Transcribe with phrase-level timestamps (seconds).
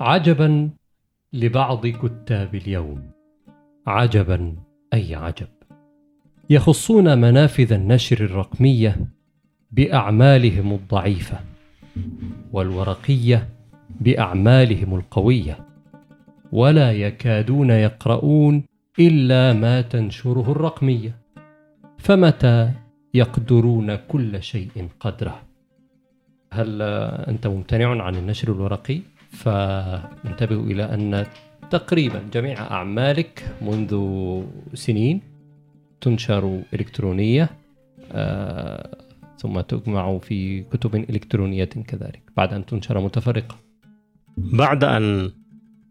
[0.00, 0.70] عجبا
[1.32, 3.10] لبعض كتاب اليوم.
[3.86, 4.56] عجبا
[4.94, 5.48] أي عجب.
[6.50, 8.96] يخصون منافذ النشر الرقمية
[9.72, 11.40] بأعمالهم الضعيفة
[12.52, 13.48] والورقية
[14.00, 15.58] بأعمالهم القوية
[16.52, 18.64] ولا يكادون يقرؤون
[18.98, 21.16] إلا ما تنشره الرقمية.
[21.98, 22.70] فمتى
[23.14, 25.42] يقدرون كل شيء قدره؟
[26.52, 26.82] هل
[27.28, 31.26] أنت ممتنع عن النشر الورقي؟ فانتبهوا إلى أن
[31.70, 33.92] تقريبا جميع أعمالك منذ
[34.74, 35.20] سنين
[36.00, 37.50] تنشر إلكترونية
[38.12, 38.96] آه
[39.38, 43.56] ثم تجمع في كتب إلكترونية كذلك بعد أن تنشر متفرقة.
[44.36, 45.32] بعد أن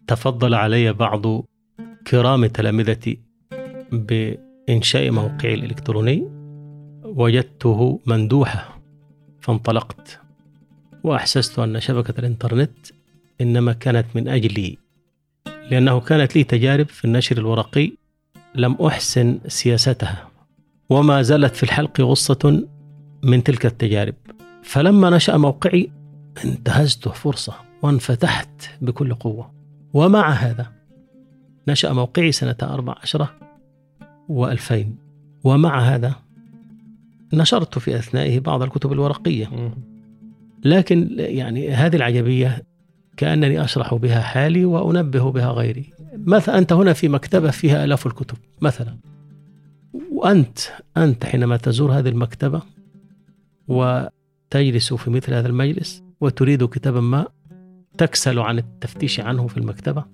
[0.08, 1.46] تفضل علي بعض
[2.08, 3.20] كرام تلامذتي
[3.92, 6.28] بإنشاء موقعي الإلكتروني
[7.04, 8.80] وجدته مندوحة
[9.42, 10.20] فانطلقت
[11.04, 12.78] وأحسست أن شبكة الإنترنت
[13.42, 14.78] إنما كانت من أجلي
[15.72, 17.92] لأنه كانت لي تجارب في النشر الورقي
[18.56, 20.30] لم أحسن سياستها
[20.90, 22.68] وما زالت في الحلق غصة
[23.24, 24.14] من تلك التجارب.
[24.64, 25.92] فلما نشأ موقعي
[26.46, 28.50] انتهزته فرصة وانفتحت
[28.82, 29.52] بكل قوة.
[29.94, 30.72] ومع هذا
[31.68, 33.28] نشأ موقعي سنة 14
[34.30, 34.74] و2000
[35.44, 36.16] ومع هذا
[37.34, 39.74] نشرت في أثنائه بعض الكتب الورقية.
[40.64, 42.64] لكن يعني هذه العجبية
[43.20, 45.94] كأنني أشرح بها حالي وأنبه بها غيري.
[46.14, 48.98] مثلا أنت هنا في مكتبة فيها آلاف الكتب مثلا.
[50.12, 50.60] وأنت
[50.98, 52.62] أنت حينما تزور هذه المكتبة
[53.68, 57.28] وتجلس في مثل هذا المجلس وتريد كتابا ما
[57.98, 60.06] تكسل عن التفتيش عنه في المكتبة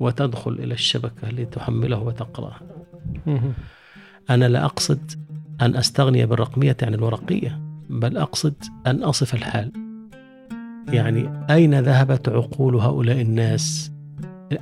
[0.00, 2.60] وتدخل إلى الشبكة لتحمله وتقرأه
[4.30, 5.12] أنا لا أقصد
[5.60, 7.60] أن أستغني بالرقمية عن الورقية
[7.90, 8.54] بل أقصد
[8.86, 9.85] أن أصف الحال.
[10.88, 13.92] يعني أين ذهبت عقول هؤلاء الناس؟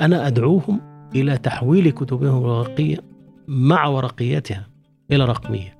[0.01, 0.81] أنا أدعوهم
[1.15, 2.99] إلى تحويل كتبهم الورقية
[3.49, 4.67] مع ورقيتها
[5.11, 5.79] إلى رقمية.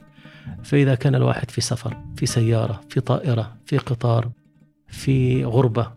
[0.63, 4.31] فإذا كان الواحد في سفر في سيارة في طائرة في قطار
[4.89, 5.93] في غربة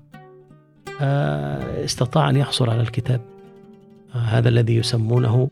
[1.83, 3.21] استطاع أن يحصل على الكتاب.
[4.11, 5.49] هذا الذي يسمونه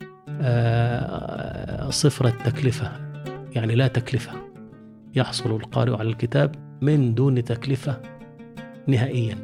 [1.89, 2.91] صفر التكلفة.
[3.55, 4.31] يعني لا تكلفة.
[5.15, 8.14] يحصل القارئ على الكتاب من دون تكلفة.
[8.87, 9.37] نهائيا.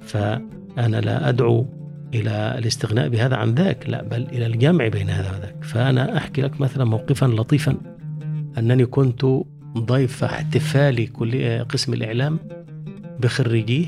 [0.00, 1.66] فأنا لا أدعو
[2.14, 5.64] إلى الاستغناء بهذا عن ذاك لا بل إلى الجمع بين هذا وذاك.
[5.64, 7.76] فأنا أحكي لك مثلا موقفا لطيفا.
[8.58, 9.26] أنني كنت
[9.78, 12.38] ضيف احتفال كل قسم الإعلام
[13.20, 13.86] بخريجيه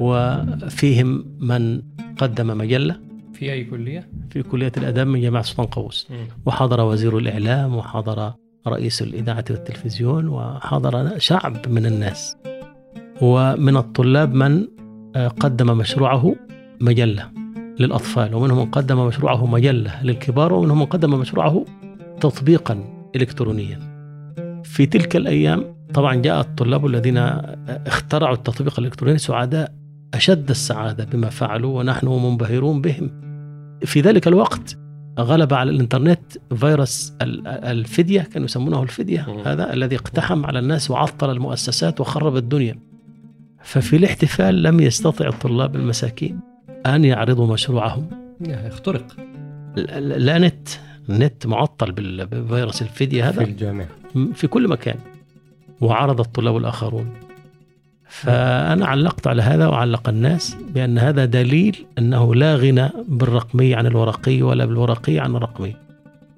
[0.00, 1.82] وفيهم من
[2.18, 2.96] قدم مجلة.
[3.32, 6.08] في أي كلية؟ في كلية الآداب من جامعة سلطان قابوس
[6.46, 8.32] وحضر وزير الإعلام وحضر
[8.66, 12.36] رئيس الإذاعة والتلفزيون وحضر شعب من الناس.
[13.22, 14.66] ومن الطلاب من
[15.40, 16.34] قدم مشروعه
[16.80, 17.30] مجلة
[17.78, 21.64] للأطفال ومنهم من قدم مشروعه مجلة للكبار ومنهم من قدم مشروعه
[22.20, 22.84] تطبيقا
[23.16, 23.94] إلكترونيا.
[24.64, 25.64] في تلك الأيام
[25.94, 27.18] طبعا جاء الطلاب الذين
[27.68, 29.72] اخترعوا التطبيق الإلكتروني سعداء
[30.14, 33.10] أشد السعادة بما فعلوا ونحن منبهرون بهم.
[33.84, 34.76] في ذلك الوقت
[35.18, 36.20] غلب على الإنترنت
[36.56, 42.93] فيروس الفدية كانوا يسمونه الفدية هذا الذي اقتحم على الناس وعطل المؤسسات وخرب الدنيا.
[43.64, 46.40] ففي الاحتفال لم يستطع الطلاب المساكين
[46.86, 48.06] أن يعرضوا مشروعهم.
[48.42, 49.16] اخترق.
[49.98, 50.68] لا نت
[51.08, 51.92] النت معطل
[52.26, 53.44] بفيروس الفدية هذا.
[53.44, 53.88] في الجامعة.
[54.34, 54.96] في كل مكان.
[55.80, 57.10] وعرض الطلاب الآخرون.
[58.08, 64.42] فأنا علقت على هذا وعلق الناس بأن هذا دليل أنه لا غنى بالرقمي عن الورقي
[64.42, 65.76] ولا بالورقي عن الرقمي.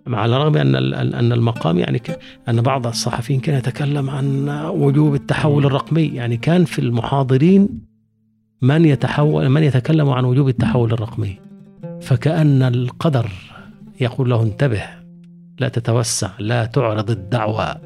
[0.08, 0.74] على الرغم أن
[1.14, 2.02] أن المقام يعني
[2.48, 6.06] أن بعض الصحفيين كان يتكلم عن وجوب التحول الرقمي.
[6.06, 7.68] يعني كان في المحاضرين
[8.62, 11.38] من يتحول من يتكلم عن وجوب التحول الرقمي.
[12.00, 13.30] فكأن القدر
[14.00, 14.82] يقول له انتبه
[15.60, 17.76] لا تتوسع لا تعرض الدعوة.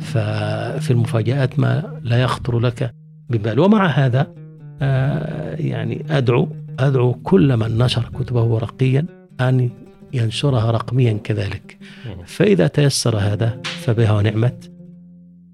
[0.00, 2.94] ففي المفاجآت ما لا يخطر لك
[3.30, 4.26] ببال ومع هذا
[5.60, 6.48] يعني أدعو
[6.78, 9.06] أدعو كل من نشر كتبه ورقيا
[9.40, 9.70] أن
[10.12, 11.78] ينشرها رقميا كذلك.
[12.26, 14.72] فإذا تيسر هذا فبها ونعمت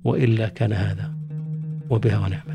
[0.04, 1.12] وإلا كان هذا
[1.90, 2.53] وبها ونعمت